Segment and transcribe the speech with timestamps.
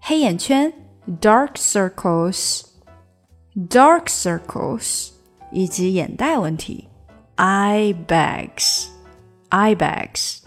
[0.00, 0.72] 黑眼圈
[1.20, 5.10] （dark circles），dark circles，
[5.50, 6.88] 以及眼袋问题
[7.36, 10.38] （eye bags），eye bags。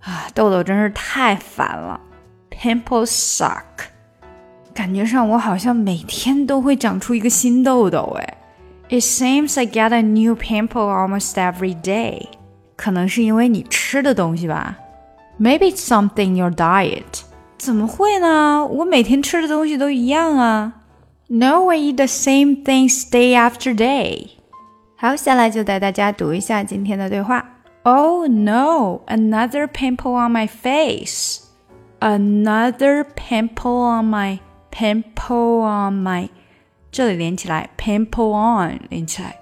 [0.00, 2.00] 啊，痘痘真是太烦了。
[2.50, 3.62] Pimples suck。
[4.74, 8.37] 感觉上我好像每天都会长出一个新痘痘哎。
[8.89, 12.27] It seems I get a new pimple almost every day。
[12.75, 14.77] 可能是因为你吃的东西吧。
[15.39, 17.21] Maybe it's something your diet.
[17.57, 18.65] 怎么会呢？
[18.65, 20.73] 我每天吃的东西都一样啊。
[21.27, 24.31] No, I eat the same things day after day.
[24.97, 27.45] 好，下来就带大家读一下今天的对话。
[27.83, 31.39] Oh no, another pimple on my face.
[31.99, 34.39] Another pimple on my
[34.71, 36.29] pimple on my
[36.91, 39.39] 这里连起来，pimple on 连起来，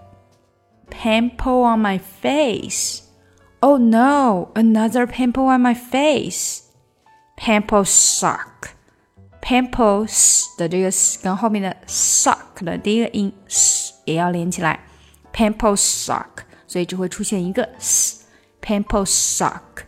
[0.90, 6.62] pimple on my face。Oh no, another pimple on my face.
[7.38, 8.72] Pimples suck.
[9.42, 14.80] Pimples 的这个跟后面的 suck 的第一个音 s 也要连起来。
[15.34, 19.86] Pimples suck，所以只会出现一个 s。Pimples suck.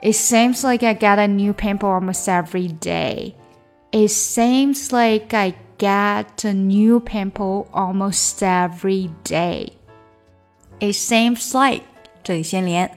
[0.00, 3.34] It seems like I get a new pimple almost every day.
[3.90, 9.72] It seems like I get a new pimple almost every day.
[10.78, 11.82] It seems like
[12.22, 12.90] 这里先连。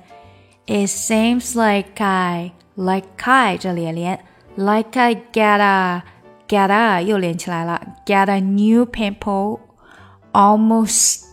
[0.66, 4.19] It seems like I like I 这里也连，
[4.56, 6.03] like I get a
[6.47, 9.59] get a 又连起来了，get a new pimple
[10.31, 11.24] almost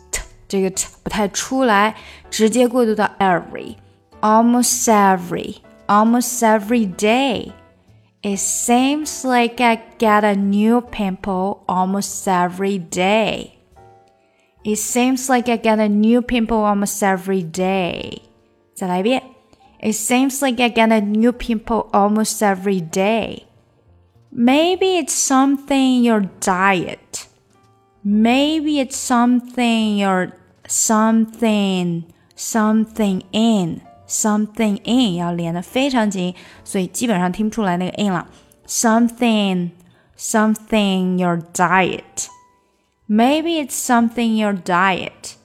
[0.49, 1.95] 这个 t 不太出来，
[2.31, 3.77] 直接过渡到 every
[4.21, 5.57] almost every
[5.87, 7.53] almost every day.
[8.23, 13.59] It seems like I get a new pimple almost every day.
[14.65, 18.23] It seems like I get a new pimple almost every day.
[18.75, 19.23] 再来一遍。
[19.81, 23.45] It seems like I get a new pimple almost every day.
[24.33, 27.29] Maybe it's something in your diet.
[28.05, 30.33] Maybe it's something your
[30.67, 32.05] something
[32.35, 36.35] something in something in 要连的非常紧，
[36.65, 38.27] 所以基本上听不出来那个 in 了。
[38.67, 39.71] Something
[40.19, 42.29] something your diet.
[43.09, 45.37] Maybe it's something your diet.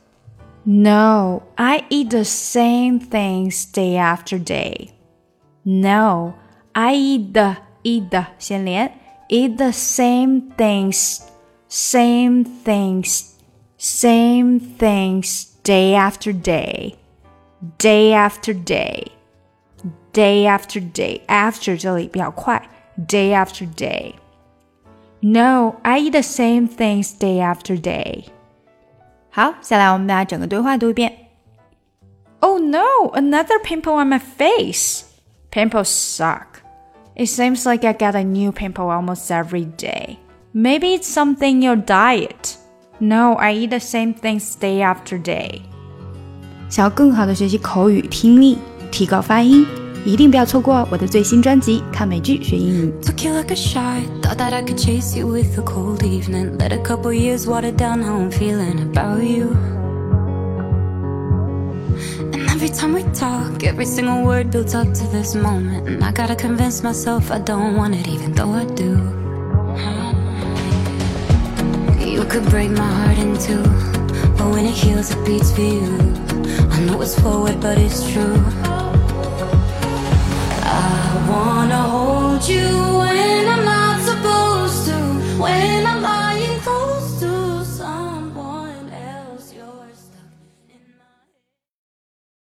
[0.64, 4.90] No, I eat the same things day after day.
[5.64, 6.34] No,
[6.74, 8.92] I eat the eat the 先连
[9.30, 11.20] eat the same things,
[11.70, 13.34] same things,
[13.78, 16.96] same things day after day,
[17.78, 19.08] day after day,
[20.14, 21.22] day after day.
[21.28, 22.62] After 这里比较快，
[23.08, 24.16] day after day.
[25.22, 28.26] No, I eat the same things day after day.
[29.30, 31.30] 好，下来我们把整个对话读一遍。
[32.40, 35.04] Oh no, another pimple on my face.
[35.52, 36.64] Pimples suck.
[37.16, 40.18] It seems like I get a new pimple almost every day.
[40.54, 42.58] Maybe it's something in your diet.
[43.00, 45.62] No, I eat the same things day after day.
[46.70, 48.58] 想要更好的学习口语听力，
[48.92, 49.66] 提高发音。
[50.04, 52.94] 一定不要错过我的最新专辑《看美剧学英语》。
[53.06, 56.58] Took you like a shot, thought that I could chase you with a cold evening.
[56.58, 59.56] Let a couple years water down how I'm feeling about you.
[62.34, 65.88] And every time we talk, every single word builds up to this moment.
[65.88, 68.98] And I gotta convince myself I don't want it, even though I do.
[72.04, 73.62] You could break my heart in two,
[74.36, 76.25] but when it heals, it beats for you.
[76.71, 78.37] I know it's forward, but it's true.
[80.63, 82.76] I wanna hold you